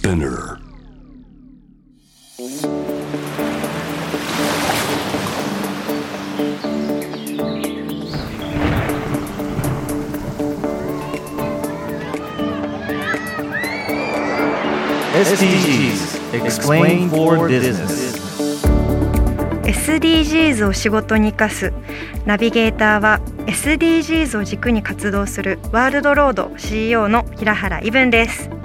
[0.00, 0.56] Spinner
[15.12, 18.16] SDGs Explain for Business
[19.64, 21.74] SDGs を仕事に生かす
[22.24, 28.59] ナビゲーターは SDGs を軸に活動するワールドロード CEO の平原伊文です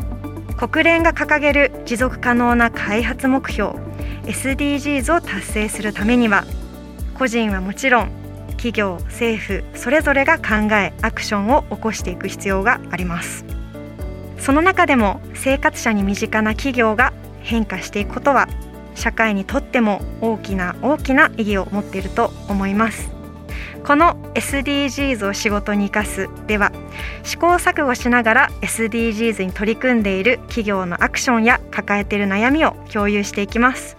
[0.58, 3.72] 国連が掲げる持続可能な開発目標
[4.24, 6.46] SDGs を達成するためには
[7.18, 8.12] 個人はもちろん
[8.52, 13.46] 企業政府それぞれが考えアクションを起こしていく必要があります。
[14.38, 18.48] その中でも生活者に身近な企業が変化していくことは
[18.96, 23.10] 社会にとっても大きな大きな意義を持っていると思います。
[23.86, 26.72] この SDGs を仕事に生かすでは
[27.26, 33.98] 試行錯誤しながら SDGs に取り組んでいる企業のアクションや抱えている悩みを共有していきます。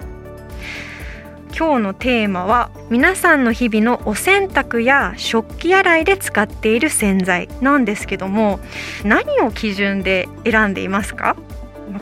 [1.58, 8.60] 今日のテーマは皆さんの日々のお洗濯や食器洗いで使っている洗剤なんですけども
[9.04, 11.34] 何を基準で選んでいますか？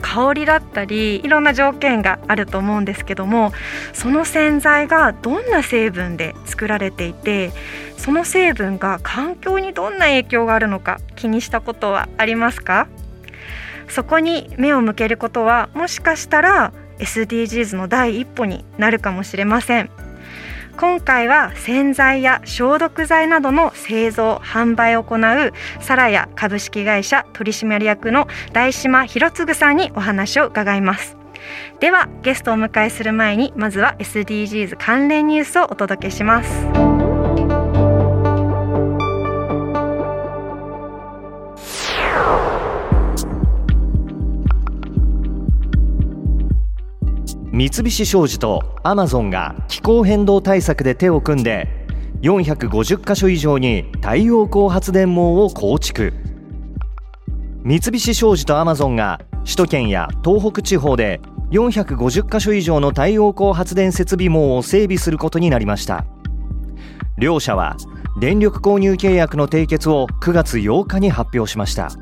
[0.01, 3.53] 香りだったりいろんな条件があると思うんですけども
[3.93, 7.53] その洗剤がどんな成分で作られていて
[7.97, 12.89] その成分が環境にどんな影響があるのか気にしたことはありますか？
[13.89, 19.91] そこに目を向けることはもしかしたら SDGs の第一歩になるかもしれません。
[20.77, 31.17] 今回は洗剤や消毒剤などの製造販売を行うサラヤ株式会社取締役の大島博次さんにお話を伺います。
[31.79, 37.04] ではゲストをお迎えする前にまずは SDGs 関連ニュースをお届けします。
[47.55, 51.69] 三菱商事とアマゾンが気候変動対策で手を組んで
[52.23, 56.13] 450カ所以上に太陽光発電網を構築。
[57.63, 61.21] 三菱商事とアマゾンが首都圏や東北地方で
[61.53, 66.05] 450カ所以上の太陽光発電設備網を整備することになりました。
[67.19, 67.77] 両社は
[68.19, 71.93] 電力購入契約の締結を9月8日に発表しました。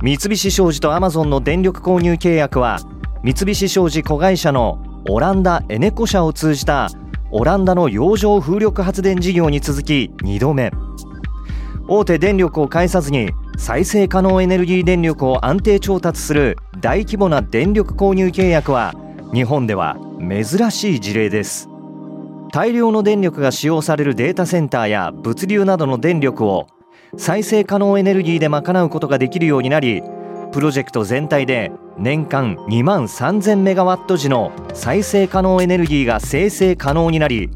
[0.00, 2.78] 三菱商事とアマゾンの電力購入契約は
[3.24, 6.90] 三菱商事子会社のオランダエネコ社を通じた
[7.30, 10.72] オランダの洋上風力発電事業に続き2度目。
[11.86, 18.92] 大手電力を介さずに再生可能エネルギー電力を安定調達する大規模な電力購入契約は
[19.32, 21.68] 日本では珍しい事例です。
[22.52, 26.66] 大量の電力が使用されるデータセンターや物流などの電力を
[27.16, 30.02] 再生可能エネルギーで賄うことができるようになり
[30.52, 37.50] プロジェクト全体で年間2万3000メガワット時の再生可能エネルギーが生成可能になり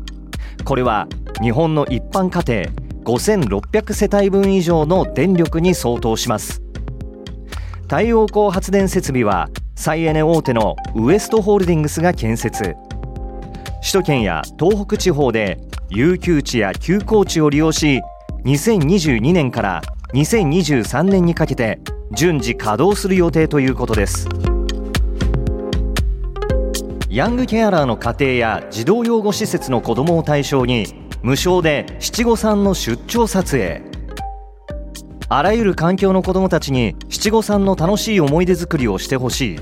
[0.64, 1.06] これは
[1.42, 6.60] 日本の一般家庭5600世帯分以上の電力に相当します。
[7.82, 12.74] 太陽光発電設備は再エネ大手のウエストホールディングスが建設。
[13.80, 18.00] 首都圏や東北地方で有給地や休耕地を利用し
[18.44, 19.82] 2022年から
[20.14, 21.78] 2023年にかけて
[22.12, 24.28] 順次稼働する予定ということです。
[27.11, 30.87] ヤングケアラーの家庭や児童養護施設の子どもを対象に
[31.22, 33.83] 無償で七五三の出張撮影。
[35.28, 39.61] あらゆる環境の子どもたちに七五三の楽しい思い出作りをしてほしい。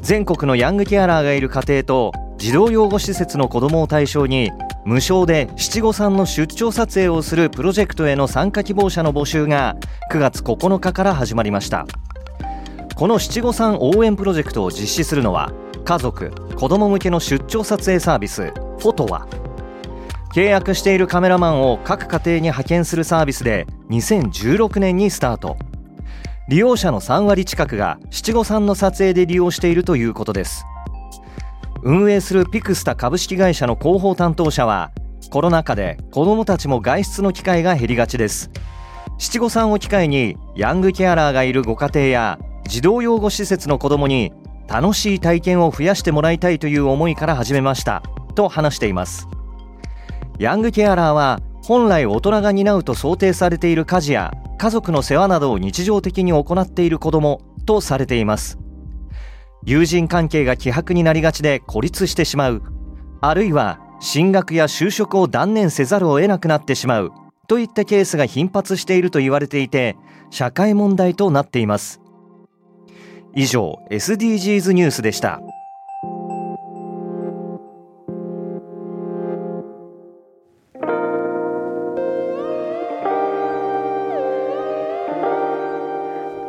[0.00, 4.50] 全国のヤングケアラーがいる家庭と児童養護施設の子どもを対象に
[4.84, 9.76] 無償で七五三の出張撮影をするプロジェクトへの参加希望者の募集が
[10.10, 11.86] 9月9日から始まりました。
[12.96, 15.52] この七五三応援プロジェクトを実施するのは
[15.84, 19.26] 家族子ども向けの出張撮影サービスフォトワ。
[20.34, 25.56] 契約しているカメラマンを各家庭に派遣するサービスで2016年にスタート。
[26.48, 30.64] 利用者の3割近くが七五三の撮影で利用しているということです。
[31.82, 34.92] 運営するピクスタ株式会社の広報担当者は
[35.30, 38.50] コロナ禍で子どもたちも外出の機会が減りがちです。
[39.18, 44.32] 七五三を機会にヤングケアラーがいるご家庭や児童養護施設の子どもに
[44.68, 48.02] 楽しい体験を増やしてもらいたいという思いから始めました
[48.34, 49.26] と話しています。
[50.38, 58.58] ヤングケアラーは本来大人が担うと想定されている家事や家族の世話などを日常的に行っている子どもとされています。
[59.64, 62.62] 友人関係が希薄になりがちで孤立してしまう。
[63.20, 67.12] あるいは進学や就職を断念せざるを得なくなってしまう。
[67.46, 69.96] といったケースが頻発していると言われていて
[70.30, 72.00] 社会問題となっています。
[73.34, 75.40] 以上 SDGs ニュースでした。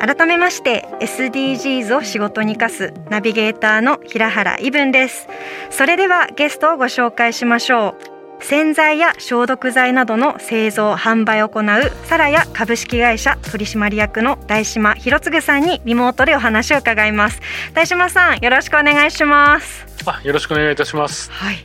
[0.02, 5.28] 改めまして SDGs を仕事に生かすナビゲーターの平原伊文です。
[5.70, 7.96] それではゲストをご紹介しましょ
[8.40, 8.44] う。
[8.44, 11.64] 洗剤や消毒剤などの製造販売を行う
[12.08, 17.40] サラヤ株式会社取締役の大島博次さんにリモートでお話を伺います。
[17.76, 19.86] 大島さんよろしくお願いします。
[20.08, 21.30] あよろしくお願いいたします。
[21.32, 21.58] はい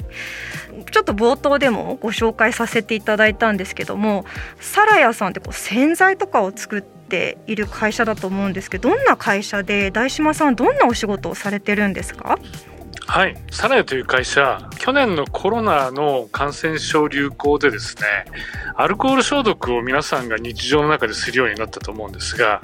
[0.91, 4.25] ちょっと冒頭でもご紹介させていただいたんですけども
[4.61, 12.39] サラヤさんってこう洗剤とかを作っている会社だと思うんですけどどんな会社で大島さんどんなお仕事をされてるんですか？
[13.07, 13.37] はい。
[13.51, 18.03] サラヤという会社去年のコロナの感染症流行でですね
[18.77, 22.63] アルコール消毒を皆さんが日常の中でするようになったと思うんですが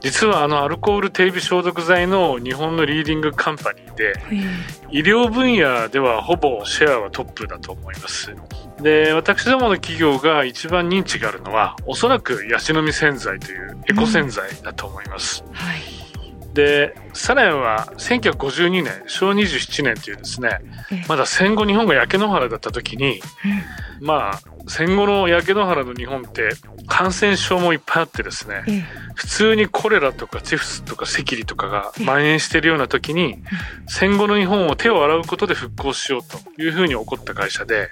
[0.00, 4.12] 実はあのアルコール手指消毒剤の日本のリーディングカンパニーで
[4.90, 8.34] 医療分野ではほぼシェアはトップだと思います。
[8.82, 15.93] で私どもの企業が一番認知があるのはおそらくヤシの実洗剤というエコ洗剤だと思います、うんはい
[16.54, 20.60] でサラヤは1952年昭和27年というですね
[21.08, 23.20] まだ戦後日本が焼け野原だった時に、
[24.00, 26.50] うん、まあ戦後の焼け野原の日本って
[26.86, 33.42] 感染症もいっぱいあってですね、普通にコレラとかチフスとか赤痢とかが蔓延しているような時に、
[33.86, 37.90] 戦後の日本を手を洗うことで復興しようというふうに起こった会社で、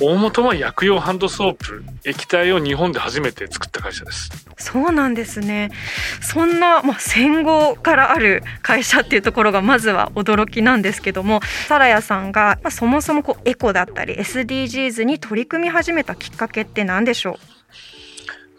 [0.00, 4.30] 大元は薬用ハンドソープ液体を日本で初めて作った会社です。
[4.56, 5.70] そうなんですね。
[6.20, 17.36] そんな、まあ、戦後からある会社っていうところがまずは驚きなんですけどもサラヤさんが、まあ、そもそもこうエコだったり SDGs に取り組み始めたきっかけって何でしょう？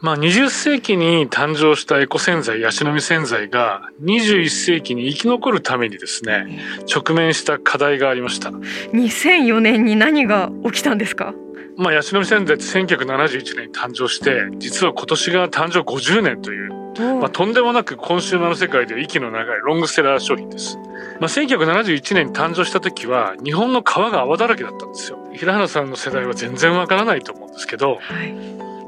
[0.01, 6.59] まあ、20世紀に誕生したエコ洗剤、ヤシの実洗剤が21世紀に生き残るためにですね、
[6.93, 8.49] 直面した課題がありました。
[8.49, 11.35] 2004年に何が起きたんですか？
[11.77, 20.77] まあ、ヤシの実洗剤って1971年に誕生して、実は今年が誕生50年という、まあ、とんでもなくコンシューマーの世界では息の長いロングセラー商品です。
[21.19, 25.19] まあ、1971年に誕生した時は、日本の川が泡だらけだったんですよ。
[25.33, 28.35] 平原さんの世代は全然わからないと思うんですけど、はい、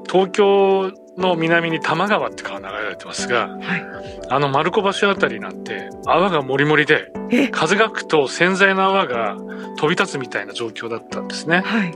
[0.09, 3.85] 東京の南に多摩川って川流れられてますが、はい、
[4.29, 7.11] あの丸子橋あたりなんて泡がもりもりで
[7.51, 9.37] 風が吹くと洗剤の泡が
[9.77, 11.61] 飛び立つみたいな状況だったんですね。
[11.61, 11.95] はい、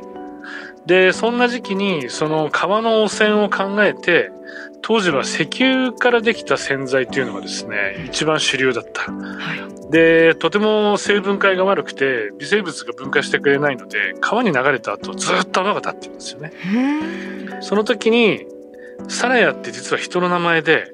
[0.88, 4.31] でそんな時期にその川の汚染を考えて
[4.81, 9.12] 当時は石油からできた洗剤っていうのがですね一番主流だった。
[9.12, 16.51] はいで、とても成分解が悪くて、微生物が分解してくれないので、川に流れた後、ずっと泡が立ってるんですよね。
[17.62, 18.45] その時に、
[19.07, 20.92] サラヤって実は人の名前で、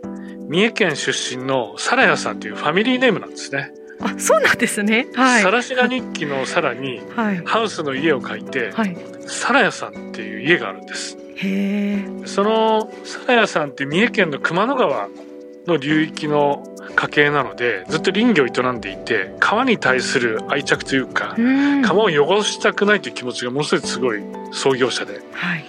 [0.47, 3.73] 三重県出身のサラヤさんというファミリーネームなんですね。
[4.03, 5.07] あ、そうなんですね。
[5.13, 5.43] はい。
[5.43, 7.01] サラシガ日記のさらに、
[7.45, 8.95] ハウスの家を書いて、はい、
[9.25, 11.17] サラヤさんっていう家があるんです。
[11.35, 15.09] へそのサラヤさんって三重県の熊野川
[15.67, 16.63] の流域の
[16.95, 21.35] 家系なのでずっと林業を営んでいて川に対する愛着というか
[21.83, 24.21] 川を汚したくないという気持ちがものすごいすごい
[24.51, 25.65] 創業者で、はい、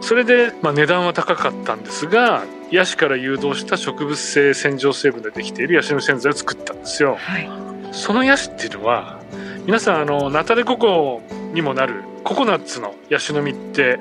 [0.00, 7.16] それで、まあ、値段は高かったんですがヤシから誘導した植物性洗浄成分でできているヤシの洗剤を作ったんですよ。
[7.18, 7.48] はい、
[7.92, 9.20] そのヤシっていうのは
[9.66, 11.20] 皆さんあのナタデココ
[11.52, 14.00] にもなるココナッツのヤシの実って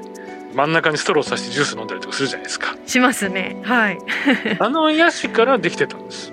[0.56, 2.76] 真ん中にストローさしてジュース飲んだりとかするじゃないですか。
[2.86, 3.58] しますね。
[3.64, 4.00] はい。
[4.58, 6.32] あのヤシからできてたんです。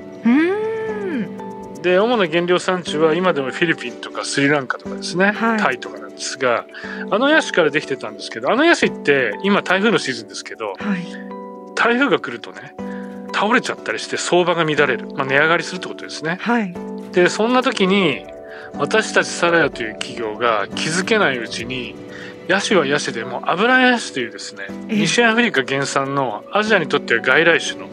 [1.82, 6.66] で主な原料産地は今でもフィリピンとかスリランカとかですね、はい、タイとかなんですが
[7.10, 11.37] あのヤシからできてたんですけどあのヤシって今台風のシーズンですけど、はい、
[11.78, 12.74] 台風が来るとね
[13.32, 16.38] 倒れちゃったりして相場が乱れる、まあ、値上がりするってことですね。
[16.40, 16.74] はい、
[17.12, 18.26] でそんな時に
[18.74, 21.94] 私たちサラヤという企業が気づけないうちに
[22.48, 27.88] ヤシはヤシでも油ヤシというですね西アフリカ原産のアジアにとっては外来種の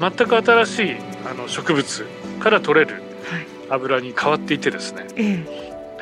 [0.00, 0.96] 全く新しい
[1.30, 2.06] あの植物
[2.40, 3.02] から取れる
[3.70, 5.06] 油に変わっていてですね、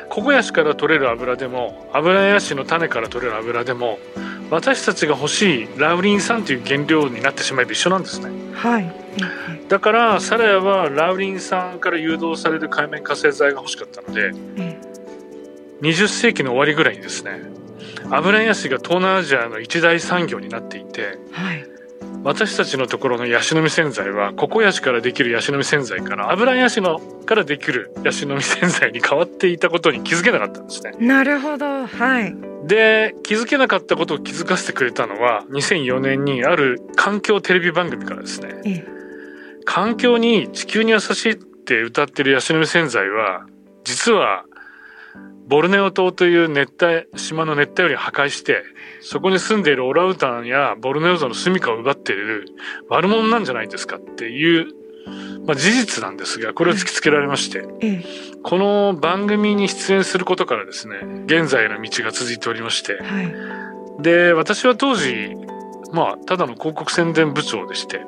[0.09, 3.99] ココヤシから取れる油でも油ヤシの種から取れる油でも
[4.49, 8.29] 私たちが欲しいラウリン酸という原料になってしまえば一緒なんですね。
[8.53, 8.93] はい、
[9.67, 14.31] だからサラヤはラウリン酸から誘導される海面活性剤が欲しかったので、
[15.81, 17.41] 20世紀の終わりぐらいにですね
[18.09, 21.65] 油ヤシが東南アジアの一大産業になっていて、はい、
[22.23, 30.93] 私たちのところのヤシの実洗剤はココヤシからできるヤシの実洗剤から油ヤシのからできるヤシの実洗剤に変わっていたことに気づけなかったんですね。
[30.99, 31.85] なるほど。
[31.85, 38.87] はいで気づけなかったことを気づかせてくれたのは2004年にある環境テレビ番組からですね、ええ、
[39.65, 43.45] 環境に地球に優しいって歌ってるヤシの実洗剤は
[43.83, 44.43] 実は
[45.47, 48.63] ボルネオ島という熱帯島の熱帯雨林を破壊して
[49.01, 52.45] そこに住んでいるオラウータンやボルネオゾの住処を奪っている
[52.89, 54.67] 悪者なんじゃないですかっていう、
[55.45, 57.65] まあ、事実なんですがこれを突きつけられまして、
[58.43, 62.99] この番組に出演することからですね現在の道が続いておりまして、
[63.99, 65.35] で私は当時
[65.91, 68.01] まあただの広告宣伝部長でして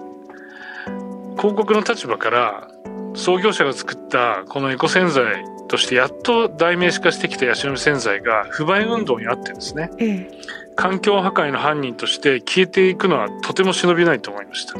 [1.38, 2.68] 広告の立場から
[3.16, 10.32] 創業者が作ったこのエコ洗剤としてやっと代名詞化してきたヤシの実洗剤が不買運動にあってですね、ええ、
[10.76, 14.76] 環境破壊の犯人として消えていくのはとても忍びないと思いました。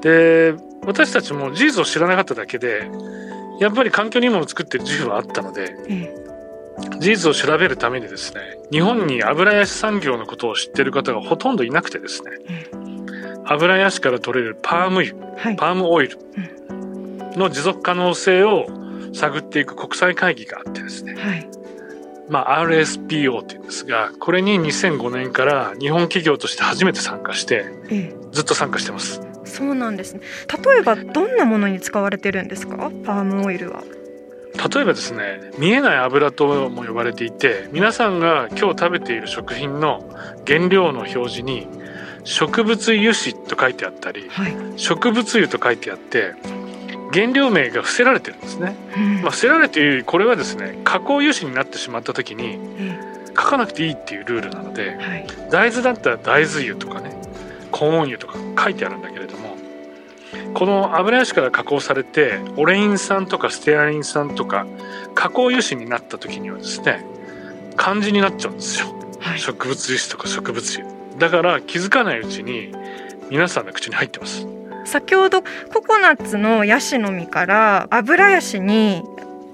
[0.00, 0.54] で
[0.84, 2.90] 私たちも事実を知らなかっただけで
[3.58, 12.70] やっぱり環境にいいものを作ってる自負はあったので、ええ、事実を調べるためにですね日本に油ヤシ産業のことを知ってる方がほとんどいなくてですね、え、
[13.46, 16.18] 油ヤシから取れるパーム油、はい、パームオイル
[17.36, 18.66] の持続可能性を
[19.12, 21.48] 探っていく国際会議があってですね、はい、
[22.28, 27.64] まあ、RSPO っていうんですがこれに2005年から日本企業として初めて参加して、
[28.32, 29.27] ずっと参加してます。
[29.58, 30.20] そうなんですね。
[30.64, 32.76] 例えばどんなものに使われてるんですか？
[33.04, 33.82] パームオイルは。
[34.74, 40.08] 例えばですね見えない油とも呼ばれていて皆さんが今日食べている食品の
[40.46, 41.68] 原料の表示に
[42.24, 46.34] 植物油脂と書いてあったり、はい、植物油と書いてあって
[47.12, 52.58] 原料名が伏せられてるんですね、うん、まあ、伏せられているこれはですね加工油脂になってしまった時に
[53.28, 57.16] 書かなくていいっていうルールなので、はい、大豆だったら大豆油とかね
[57.70, 58.34] コーン油とか
[58.64, 59.47] 書いてあるんだけれども
[60.54, 64.66] この油脂から加工されてオレイン酸とかステアリン酸とか
[65.14, 67.04] 加工油脂になった時にはですね
[67.76, 68.88] 漢字になっちゃうんですよ、
[69.20, 70.98] はい、植物油脂とか植物油。
[71.18, 72.72] だから気づかないうちに
[73.30, 74.46] 皆さんの口に入ってます。
[74.84, 79.02] 先ほどココナッツのヤシの実から油ヤシに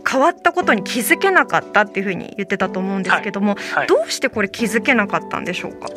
[0.08, 3.74] 変わったことに気づけなかったっていうふうに言ってたと思うんですけども、はい。
[3.74, 5.88] はい、どうしてこれ気づけなかったんでしょうか？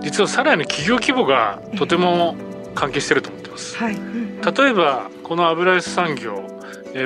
[0.00, 2.36] 実はさらに企業規模がとても
[2.74, 3.94] 関係してると思ってます、はい。
[3.94, 6.42] うん、例えばこの油ヤシ産業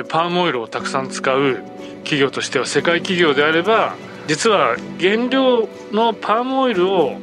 [0.07, 1.55] パームオイルをたくさん使う
[2.03, 3.95] 企業としては世界企業であれば
[4.27, 7.17] 実は原料のパームオイルを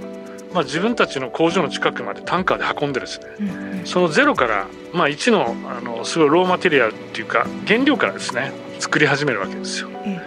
[0.52, 9.88] まあ、自分たちの工場の近くまでタンカーで運んでですね、うん、そのゼロから、まあ、1のあのすごいローマテリアルっていうか原料からですね作り始めるわけですよ。
[9.88, 10.20] うん、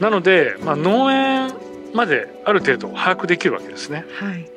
[0.00, 1.52] なので、まあ、農園
[1.94, 4.04] まである程度把握できるわけですね。
[4.18, 4.50] はい、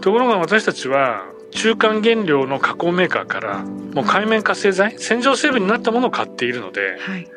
[0.00, 7.28] ところが私たちは中間原料の加工メーカーからもう海面活性剤洗浄成分になったものを買っているので、はい、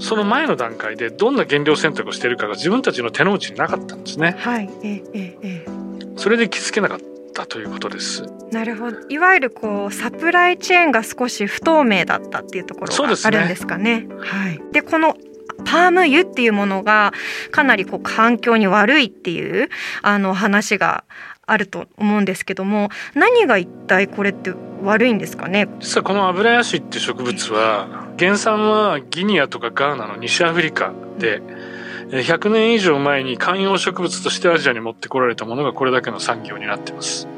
[0.00, 4.34] その前の段階でどんな原料選択をしているかが自分たちの手の内になかったんですね。
[4.38, 5.80] はい、ええええ
[6.16, 6.98] それで気づけなかっ
[7.32, 8.24] たということです。
[8.52, 8.98] なるほど。
[9.08, 14.02] いわゆるこうサプライチェーンが少し不透明だったっていうところがあるんですかね。
[14.02, 14.60] ねはい。
[14.72, 15.16] でこの
[15.60, 17.12] パーム油っていうものが
[17.50, 19.68] かなりこう環境に悪いっていう
[20.02, 21.04] あの話が
[21.46, 24.52] あると思うんですけども何が一体これって
[24.82, 25.68] 悪いんですかね？
[25.80, 31.80] 実はこのアブラヤシって植物は原産はギニアとかガーナの西アフリカで、うん。
[32.18, 37.28] 100年以上前に観葉植物としてアジアに持ってこられたものがこれだけの産業になってます。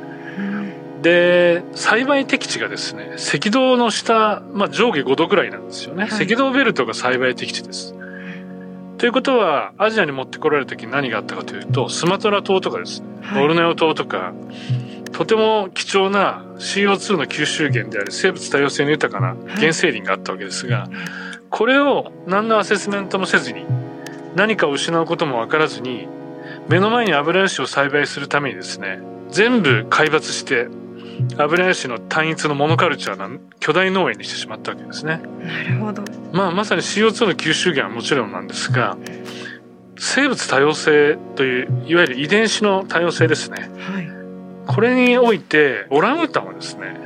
[1.02, 7.94] で栽培適地がですね赤道の下、まあ、上下5度ぐらいなんですよね、はい、赤道ベルトが栽培適地です。
[8.98, 13.00] ということはアジアに持ってこられた時に何があったかというとスマトラ島とかです。
[13.00, 14.32] ね、ボルネオ島とか
[15.12, 20.88] とても貴重な CO2 の吸収源である生物多様性の豊かな原生林があったわけですが、
[21.50, 23.66] これを何のアセスメントもせずに
[24.34, 26.08] 何かを失うことも分からずに
[26.68, 30.68] 目の前に油ヤシを栽培するためにですね全部海抜して
[31.38, 33.28] 油ヤシの単一のモノカルチャーな
[33.60, 35.20] 巨大農園にしてしまったわけですね。
[35.44, 36.02] なるほど。
[36.32, 38.96] まあまさに CO2 の吸収源はもちろんなんですが
[39.96, 43.70] 生物多様性といういわゆる遺伝子の多様性ですね。
[43.78, 44.08] はい、
[44.66, 46.96] これにおいてオランウータンはですね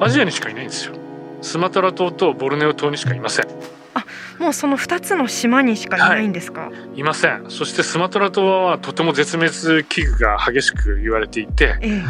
[0.00, 0.94] アジアにしかいないんですよ。
[1.40, 3.46] スマトラ島とボルネオ島にしかいません。
[3.94, 4.04] あ
[4.38, 12.02] もうその2つの島にしかいないんですか、はい、いませんそしてスマトラ島はとても絶滅危惧が激しく言われていて、ええ、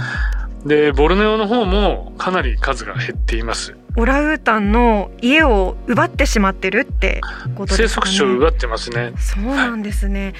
[0.64, 7.20] でボルネオの方もかなり数が減っていますオラウータンの家を奪ってしまってるって
[7.56, 8.06] ことですかね。
[8.06, 9.12] 生息地を奪ってますね。
[9.18, 10.26] そうなんですね。
[10.26, 10.34] はい、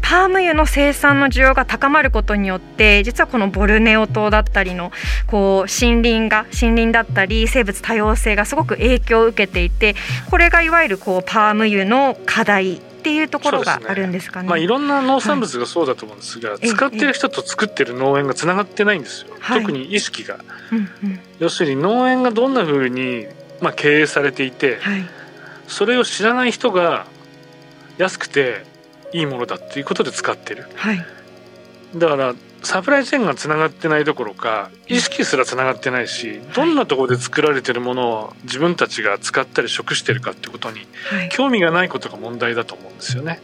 [0.00, 4.92] パーム油の生産の需要が高まることによって、実はこのボルネオ島だったりの
[5.26, 9.94] こう森林が森林だったり生物多様性がすごく影響を受けていて、
[10.30, 14.44] これがいわゆるこうパーム油の課題っていうところがあるんですかね。
[14.44, 19.34] ねまあいろんな農産物がそうだと思うんですが、はい、使ってる人と作ってる農園がつながってないんですよ。
[19.40, 20.38] 特に意識が、
[20.70, 23.26] うんうん、要するに農園がどんなふうに
[23.60, 25.04] まあ経営されていて、はい、
[25.66, 27.06] それを知らない人が
[27.98, 28.64] 安くて
[29.12, 31.04] いいものだっていうことで使ってる、はい、
[31.96, 40.86] だからサプライチェーンがつながってないどころか意識すらつながってないしどんなところで作られてるものを自分たちが使ったり食してるかってことに
[41.30, 43.40] 興味がないことが問題だと思うんですよね。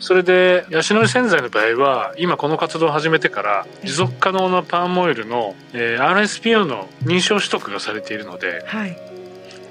[0.00, 8.98] それでヤシのり洗剤の場合は今この活動を始めてから持続可能なパームオイルの、えー、RSPO の認証取得がされているので、はい、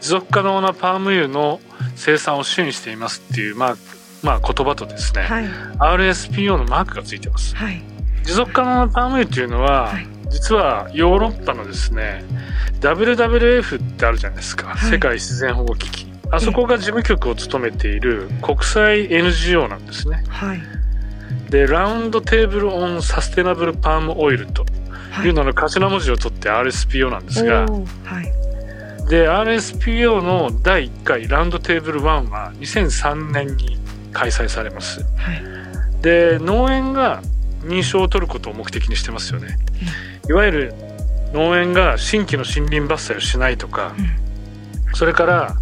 [0.01, 1.59] 持続可能なパーム油の
[1.95, 3.75] 生産を支援していますっていう、まあ、
[4.23, 7.81] まあ言葉とですね、はい、RSPO のマークがついてます、はい、
[8.23, 12.23] 持続可能なパーム油っていうのは、はい、実はヨーロッパのですね
[12.79, 16.13] WWF ってあるじゃないですか、世界自然保護機器。
[16.31, 20.61] あそこが事務局を務めている国際 NGO なんですね、はい、
[21.51, 24.65] でラウンドテーブル・オン・サステナブル・パーム・オイルと
[25.23, 28.43] いうのの頭文字を取って RSPO なんですが、はい。
[29.07, 33.77] で RSPO の第1回ラウンドテーブル1は2003年に
[34.13, 35.43] 開催されます、はい、
[36.01, 37.21] で農園が
[37.63, 39.57] 認証を取ることを目的にしてますよね、
[40.23, 40.75] うん、いわゆる
[41.33, 45.55] 農園が新規の森林伐採をしないとか、うん、それから、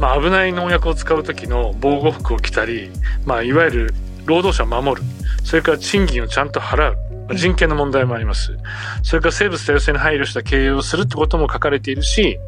[0.00, 2.90] まあ、危ない農薬を使う時の防護服を着たり、
[3.26, 5.06] まあ、いわゆる労働者を守る。
[5.44, 6.96] それから賃金をちゃんと払う。
[7.34, 8.54] 人権の問題もあります。
[9.02, 12.38] それから生物多様性に配慮した経営をするってことも書かれているし、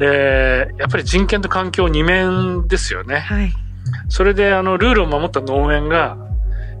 [0.00, 3.18] えー、やっぱり人権と環境二面ですよね。
[3.18, 3.52] はい、
[4.08, 6.16] それで、あの、ルールを守った農園が、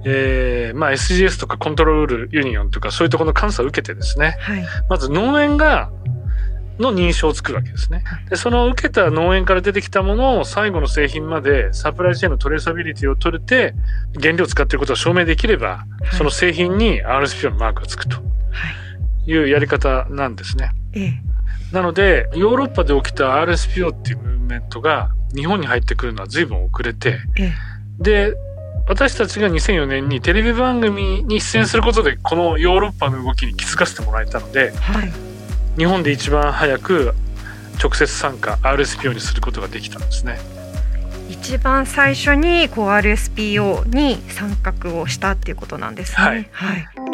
[0.04, 5.90] えー、まあ SGS とかコントロールユニオンとかそういうところの監査を受けてですね、はい、まず農園が
[6.78, 8.04] の認証を作るわけですね。
[8.30, 13.74] で、その受けた農園から出てきたものを最後の製品までサプライチェーンのトレーサビリティを取れて、
[14.20, 18.18] 原料を使っていることが証明できれば、はい、その製品に RSPO のマークがつくと
[19.26, 19.36] い。
[19.36, 20.70] うやり方なんですね。
[20.92, 21.14] ええ、
[21.72, 27.52] なので、ヨーロッパで起きた RSPO っていうムーブメントが日本に入ってくるのは随分遅れて、え、
[27.98, 28.34] で、
[28.88, 35.28] 私たちが2004年にテレビ番組に出演することでこのヨーロッパの動きに気づかせてもらえたので、はい
[35.78, 37.14] 日本で一番早く
[37.80, 40.40] 直接参加 RSPO にすることができたんですね。
[41.30, 46.24] 一番最初にこう RSPO に参画をしたっていうことなんですね。
[46.24, 47.07] はい、はい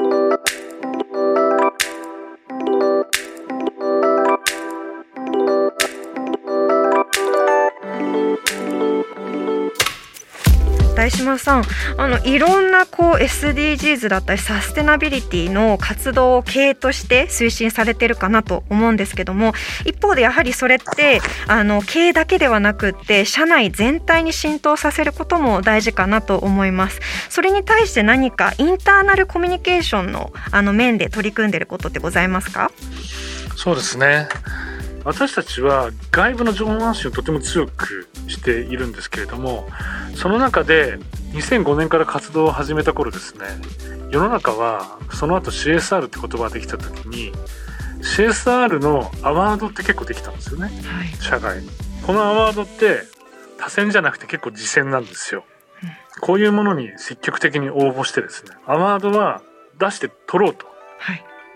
[11.04, 11.64] 大島さん
[11.98, 19.52] あのいろんなこう SDGs だったりサステナビリティの活動を経営として推進されてるかなと思うんですけども
[19.84, 27.00] 一方でやはりそれってあの経営だけではなくって社内全体に浸透させることも大事かなと思います。
[27.28, 32.70] それに対して何かインターナルコミュニケーションのあの面で取り組んでることってございますか？
[33.56, 34.26] そうですね。
[35.04, 39.66] 私たちは外部の情報発信をとても強くしているんですけれども
[40.14, 40.98] その中で
[41.32, 43.46] 2005年から活動を始めた頃ですね
[44.10, 47.32] 世の中はその後 CSR って言葉ができた時に
[48.00, 51.60] CSR のアワードって結構できたんですよね、はい、社外
[52.06, 53.02] このアワードって
[53.58, 55.44] 多選じゃなくて結構次戦なんですよ、
[55.82, 59.42] うん、こういうものに積極的に応募してですねアワードは
[59.78, 60.66] 出して取ろうと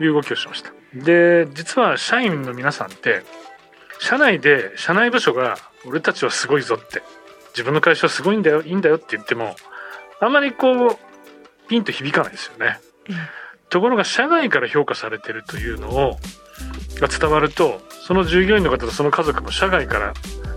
[0.00, 0.08] い。
[0.08, 3.22] う動きをしました、はい、で実は社員の皆さんって
[4.00, 5.56] 社内で社内部署が
[5.88, 7.02] 俺たちはすごいぞって
[7.52, 9.56] 自分の会社はすごいんだよいいんだよって言っても
[10.20, 10.98] あんまりこう
[11.68, 12.80] ピンと響かないですよね。
[13.08, 13.16] うん、
[13.68, 16.16] ところが社外から評価されてるというのを
[17.00, 20.14] が伝わるとその従業員の方とその家族も社外から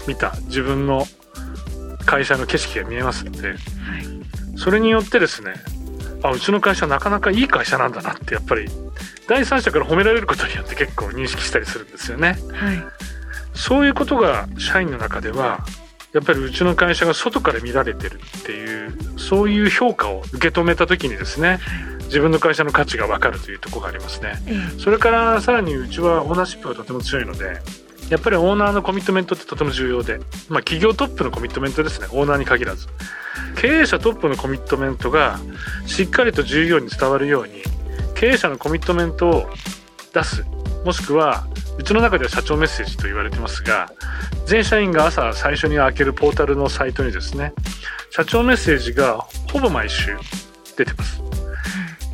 [0.08, 1.06] 見た自分の
[2.06, 3.58] 会社の景色が見えますので、はい、
[4.58, 5.54] それによってですね
[6.24, 8.68] あうちの会社なかなかいい会社なんだなってやっぱり
[9.28, 12.38] 第三者から褒められることによって結構認識したりするんですよね。
[12.54, 13.11] はい
[13.54, 15.66] そういうことが社員の中では
[16.14, 21.60] やっぱりうちの会社が外から見られてるっていうそういう評価を受け止めた時にですね
[22.06, 24.34] 自分の会社の価値が分かるというところがありますね。
[24.78, 27.62] それからさらにうちはオーナーシップがとても強いので
[28.10, 30.18] やっぱりオーナーのコミットメントってとても重要で、
[30.50, 32.08] まあ、企業トップのコミットメントですね。
[32.12, 32.88] オーナーに限らず。
[33.56, 35.40] 経営者トップのコミットメントが
[35.86, 37.64] しっかりと従業員に伝わるように
[38.16, 39.50] 経営者のコミットメントを
[40.14, 40.46] 出す。
[40.84, 43.92] もしくはうちの中では社長メッセージと言われてますが
[44.46, 47.54] 全社員が朝最初に開けるポータルのサイトにですね
[48.10, 50.18] 社長メッセージがほぼ毎週
[50.78, 51.22] 出てます。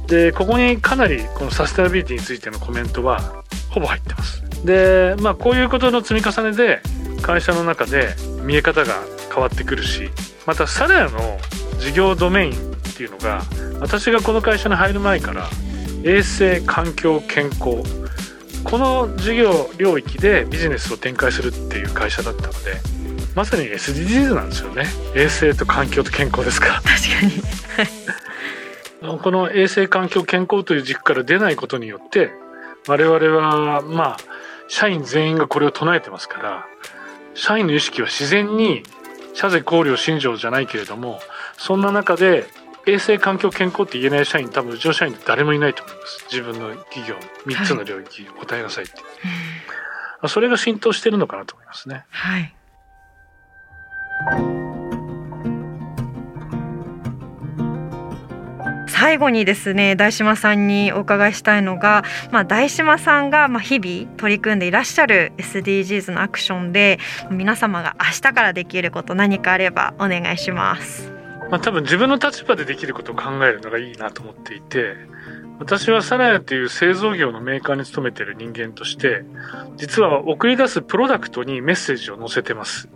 [0.08, 4.44] でここにかなりこのサステナビリティについてのコメントはほぼ入ってます。
[4.64, 6.82] でまあこういうことの積み重ねで
[7.22, 8.94] 会社の中で見え方が
[9.34, 10.10] 変わってくるし
[10.46, 11.40] またサラヤの
[11.80, 12.56] 事業ドメインっ
[12.96, 13.44] ていうのが
[13.80, 15.50] 私がこの会社に入る前から
[16.04, 17.84] 衛生環境健康
[18.70, 22.58] この事業領域でビジネスを展開するっていう会社だったので
[23.34, 24.86] まさに SDGs なんですよね。
[25.16, 26.82] 衛生と環境と健康ですか。
[26.82, 26.92] 確か
[29.06, 29.14] に。
[29.22, 32.32] この衛生環境健康という軸から出ないことによって
[32.88, 34.18] 我々はまあ
[34.68, 36.66] 社員全員がこれを唱えてますから
[37.36, 38.84] 社員の意識は自然に
[39.34, 41.20] 社税考慮信条じゃないけれども
[41.58, 42.48] そんな中で
[42.88, 48.94] 衛生環境健康って言えない社員多分うちの社員って誰もいないと思います自分の企業3つの領域答えなさいって、
[50.22, 52.06] はい、それが浸透してるのかなと思いますね。
[52.10, 52.54] はい
[58.90, 66.98] 最後にですね大島さんにお伺いしたいのが、まあ、大島さんがまあ日々取り組んでいらっしゃる SDGs のアクションで
[67.30, 71.17] 皆様が明日からできること何かあればお願いします。
[71.50, 74.96] まあ、多分自分の立場でできることを考えるのがいいなと思っていて
[75.60, 79.24] 私はサラヤという製造業のメーカーに勤めている人間として
[79.76, 82.90] 実は送り出すプロダクトにメッセージを載せてます。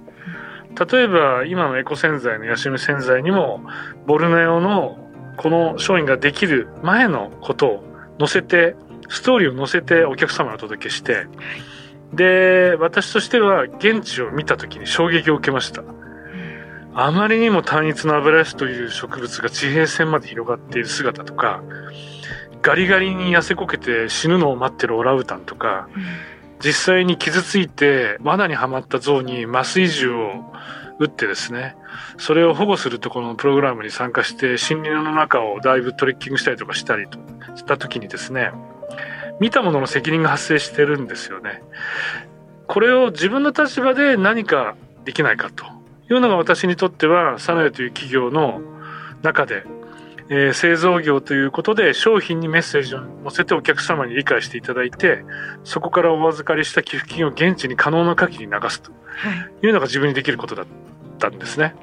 [0.89, 3.61] 例えば今のエコ洗剤のヤシム洗剤にも
[4.05, 4.97] ボルネオの
[5.37, 7.83] この商品ができる前のことを
[8.19, 8.75] 載せて
[9.09, 11.27] ストーリーを載せてお客様にお届けして
[12.13, 15.83] で私としては現地を見た時に衝撃を受けました。
[16.93, 21.63] あまりにも単一のアブラシという植物が地平線まで広がっている姿とか
[22.62, 25.89] ガリガリに痩せこけて死ぬのを待ってるオラウタンとか、
[26.63, 30.54] 実際に傷ついて罠にはまった象に麻酔銃を
[30.99, 31.75] 撃ってですね、
[32.17, 37.17] それを保護するところのプログラムに参加して森林の中をだいぶトレッキングしたりとかしたりと
[37.56, 38.51] した時にですね、
[39.39, 41.63] 見たものの責任が発生してるんですよね。
[42.67, 45.65] これを自分の立場で何かできないかと
[46.13, 48.62] いうのが私にとってはサナエという企業の
[49.21, 49.65] 中で
[50.34, 55.26] えー、製造業ということで商品にメッセージを載せてお客様に理解していただいて
[55.65, 58.91] そこからお預かりした寄付金を現地に可能な限り流すと
[59.62, 60.65] いうのが自分にできることだっ
[61.19, 61.76] たんですね。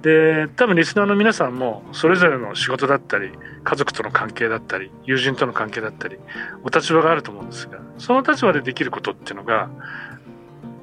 [0.00, 3.30] で多分リスナーの皆さんもそれぞれの仕事だったり
[3.62, 6.16] 家族との関係だったり友人との関係だったり
[6.64, 9.68] お立場があると思うんですがその立場でできることっていうのが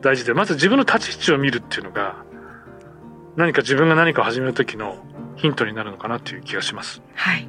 [0.01, 2.17] 大事でまず自分の立ち位置を見るっていうのが
[3.35, 4.97] 何か自分が何かを始める時の
[5.35, 7.01] ヒントになるのかなという気がします。
[7.15, 7.47] はい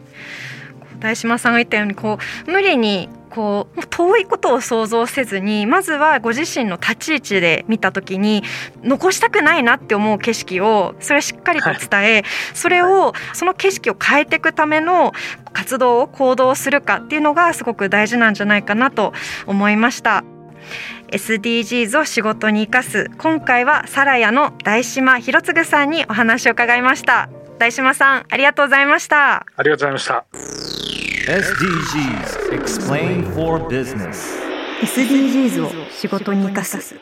[1.00, 8.44] 大島さんが言ったようにこう無理にこう遠いことを想像せずにまずはご自身の立ち位置で見た時に
[8.82, 15.12] 残したくないなって思う景色をそれをしっかりと伝え、はい、それをその景色を変えていくための
[15.52, 19.12] 活動を行動するかっていうのがすごく大事なんじゃないかなと
[19.46, 20.24] 思いました。
[21.08, 23.10] SDGs を仕事に生かす。
[23.18, 27.28] 今回はサラヤの大島博次さんにお話を伺いました。
[27.58, 29.46] 大島さんありがとうございました。
[29.56, 30.24] ありがとうございました。
[31.26, 34.44] SDGs Explain for Business
[34.82, 36.96] SDGs を仕事に生かす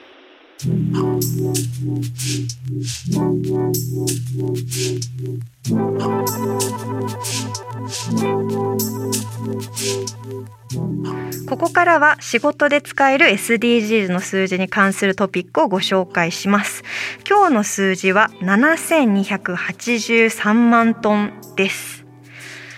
[11.48, 16.84] ここからは仕事で使える SDGs の数字に関するトピックをご紹介します。
[17.28, 22.01] 今日の数字は7283万トンです。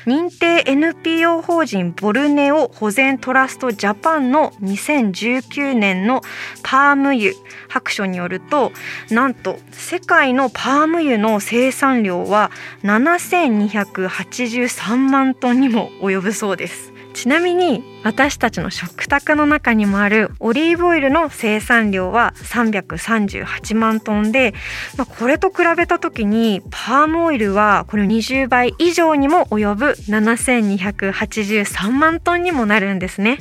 [0.07, 6.21] 認定 NPO 法人ボルネオ保全トラストジャパンの2019年の
[6.62, 7.33] パーム油
[7.69, 8.73] 白書によると
[9.11, 12.51] なんと世界のパーム油の生産量は
[12.83, 16.94] 7283万トンにも及ぶそうです。
[17.14, 24.53] ちなみに私たちの食卓の中にもあるオリーブオイルの生産量は338万トンで、
[24.98, 33.38] まあ、これと比べた時にパームオイルはこれ20倍以上にも及ぶ7283万トンにもなるんですね。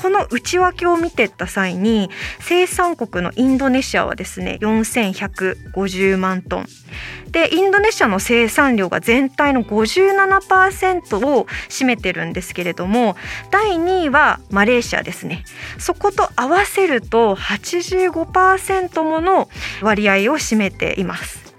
[0.00, 2.08] この内訳を見てった際に
[2.40, 6.66] 生産国のインドネシアはですね4150万トン。
[7.30, 13.14] でインドネシアの生産量が全体の57%を占めてるんですけれども
[13.50, 15.44] 第2位はマレーシアですね。
[15.78, 19.48] そこと合わせると85%もの
[19.82, 21.49] 割合を占めています。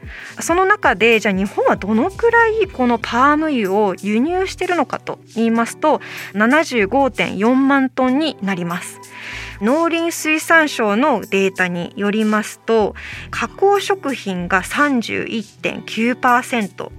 [0.41, 6.01] その中でじゃあ日本はどのくらいこのパーム油を輸入しているのかと言いますと
[6.33, 8.99] 75.4万トンになります。
[9.61, 12.95] 農林水産省のデータによりますと
[13.29, 16.89] 加工食品が31.9%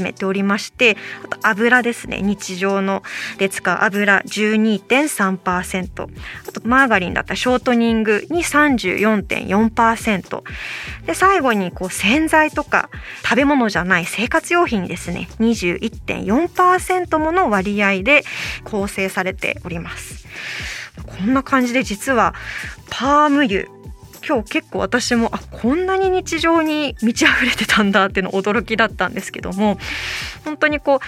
[0.00, 2.20] 占めておりましてあと油ですね。
[2.22, 3.02] 日常の
[3.38, 6.08] で使う油12.3%
[6.48, 10.42] あとマーガリンだったらショートニングに34.4%
[11.06, 12.90] で最後にこう洗剤とか
[13.22, 15.28] 食べ物じゃない生活用品ですね。
[15.40, 18.24] 21.4%もの割合で
[18.64, 20.26] 構成されております。
[21.06, 22.34] こんな感じで実は
[22.90, 23.66] パーム油
[24.26, 29.78] 今日結構私もあこんなに日常に満ち溢れてたんだっていうの驚きだったんですけども
[30.44, 31.00] 本当にこ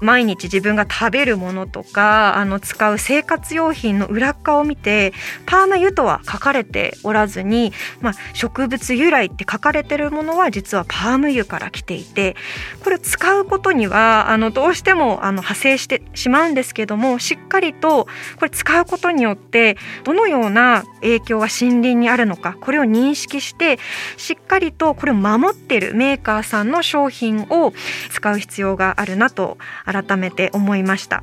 [0.00, 5.12] う毎日自分が食べるものとかあの使う生活用品の裏側を見て
[5.46, 12.36] パーマ油とは書かれておらずに、まあ、植物由来って書かれてるものは実はパーム油から来ていて
[12.82, 18.06] これ使うことにはあのどうしてもあの派生してしまうんですけどもしっかりと
[18.38, 23.78] これ使うことによってどのような影響が森林にあるのかこれを認識して
[24.16, 27.72] しっかりとこれを守ってるメーカーさんの商品を
[28.10, 31.22] 使う必要があるなと改めて思いました。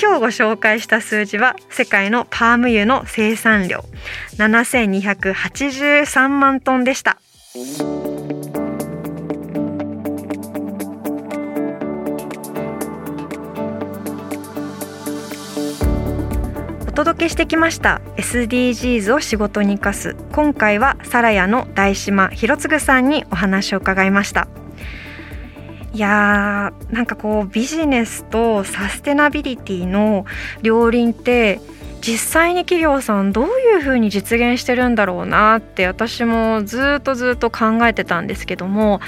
[0.00, 3.84] 今日ご紹介した数字は世界のパーム油の生産量
[4.36, 7.18] 7283万トンでした。
[16.94, 20.14] 届けしてきました SDGs を仕事に生かす。
[20.32, 24.46] 今回はサラヤの大島博次さんにお話を伺いました。
[25.92, 30.24] いやーなんかこうビジネスとサステナビリティの
[30.62, 31.60] 両輪って
[32.06, 39.00] 実際に企業さんどういうふうに実現してるんだろうなって私もずっとずっと考えてたんですけども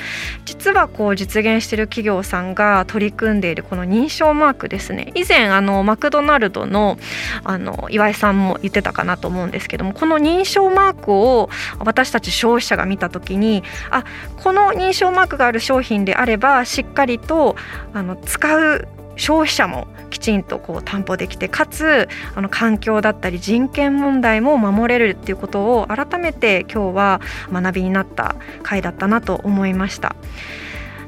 [0.47, 5.13] 実はこう実現してる企業さんが取り組んでいるこの認証マークですね。
[5.15, 6.97] 以前あのマクドナルドの
[7.45, 14.05] あの岩井さんも言ってたかなと思うんですけどもこの認証マークを私たち消費者が見た時にあ
[14.43, 17.57] この認証マークがある商品であればしっかりと
[17.93, 27.21] あの使う消費者もきちんとこう担保できてかつあの環境だったり人権問題も守れるっていうことを改めて今日は
[27.53, 30.17] 学びになった回だったなと思いました。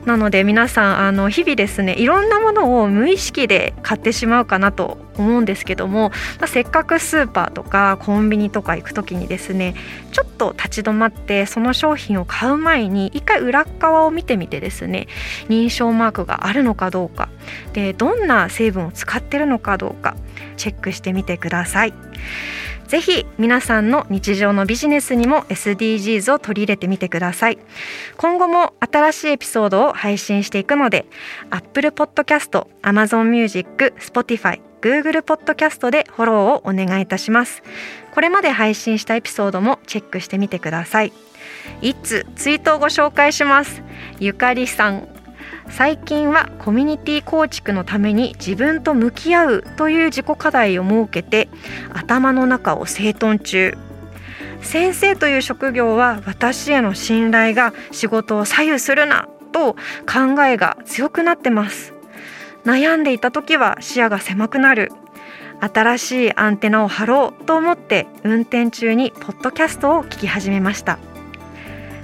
[0.04, 9.74] なので皆さんあの日々ですねいろんなものを無意識で買ってしまうかなと思うんですけども、まあ、せっかくスーパーとかコンビニとか行く時にですね
[10.12, 15.08] ちょっと立ち止まってその商品を買う前に一回裏側を見てみてですね
[15.48, 17.28] 認証マークがあるのかどうか
[17.72, 20.16] でどんな成分を使ってるのかどうか
[20.56, 21.94] チェックしてみてください。
[22.88, 27.58] ぜひ皆さんの日常のビジネスにも SDGs を取り入れてみてください
[28.16, 31.04] 今後も新しいエピソードを配信していくので
[31.50, 37.62] Apple Podcast、Amazon Music、Spotify、Google Podcast でフォローをお願いいたします。
[38.12, 41.12] これまで配信したエピソードもチェックしてみてください。
[41.82, 43.82] いつツイートをご紹介します。
[44.18, 45.08] ゆかりさん。
[45.70, 51.48] 最近はコミュニティ構築のために自分と向き合うという自己課題を設けて
[51.92, 53.76] 頭の中を整頓中。
[54.62, 59.74] 先生という職業は私への信頼が仕事を左右するなと
[60.06, 61.97] 考えが強くなってます。
[62.68, 64.92] 悩んでいた時は視野が狭くなる。
[65.58, 70.98] 新しいアンテナを張ろうと思って運転中にポッドキャストを聞き始めました。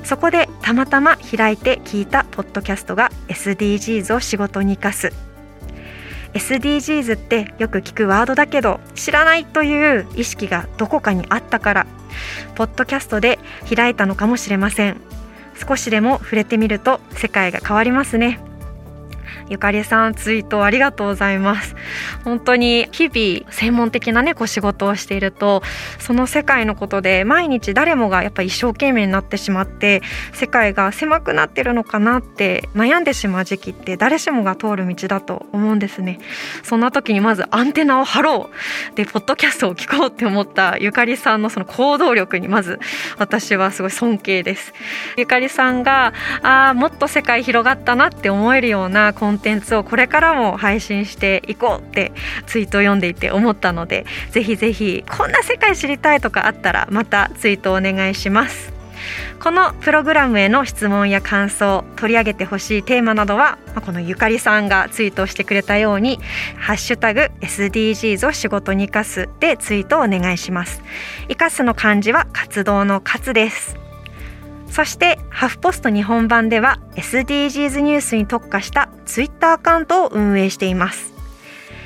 [0.04, 5.12] そこでたまたま開いて聞いたポッドキャストが SDGs を仕事に生かす
[6.32, 11.86] SDGs ってよく聞くワードだけど知らないという意識がどこかにあったから
[12.54, 13.38] ポッドキャストで
[13.74, 14.96] 開いたのかもしれません。
[15.68, 18.40] 少しでも触れてみると世界が変わりますね。
[19.48, 21.76] ゆかりさんツイートありがとうございます。
[22.24, 25.62] 本当に日々専門的なねこう仕事をしていると
[25.98, 30.02] その世界のことで毎日誰もがやっぱ一生懸命になってしまって
[30.32, 36.18] 世界が狭くなってるのかなって悩んでしまう時期って誰しもが通る道だと思うんですね。
[36.62, 38.50] そんな時にまずアンテナを張ろ
[38.92, 38.96] う。
[38.96, 42.78] でポッドキャストを聞こうって思ったゆかりさんのその行動力にまず
[43.18, 44.72] 私はすごい尊敬です。
[45.16, 52.12] ゆかりさんがああもっと世界広がったなって思えるようなコンテンツをこれからも配信していこうって
[52.46, 58.72] ツイートを読んでいて思ったのでぜひぜひこんな世界知りたいとかあったらまたツイートお願いします。
[59.38, 66.18] このプログラムへの質問や感想取り上げてほしいテーマなどはこのゆかりさんがツイートしてくれたように
[66.56, 70.82] 「ハッシュタグ #SDGs を仕事に生かす」でツイートをお願いします。
[71.28, 73.83] 生かすの漢字は活動の活です。
[74.74, 81.14] そしてハフポスト日本版では SDGs ニュースに特化したツイッターアカウントを運営しています。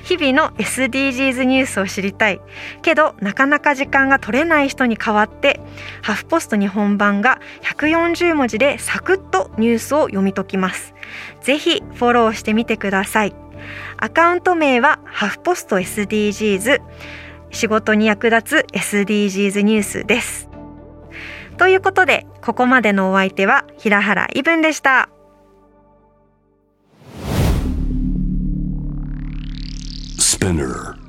[0.04, 2.40] 日々の SDGs ニュースを知りたい。
[2.80, 5.60] けどなかなか時間が取れない人に代わって
[6.00, 10.94] ハフポスト日本版が140文字でサクッとニュースを読み解きます。
[11.42, 13.34] ぜひフォローしてみてください。
[13.98, 16.80] アカウント名はハフポスト SDGs
[17.50, 20.47] 仕事に役立つ SDGs ニュースです。
[21.58, 25.10] ということでここまでのお相手は平原イブンでした。
[30.18, 31.07] Spinner